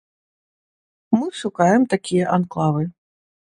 [1.17, 2.83] Мы шукаем такія анклавы.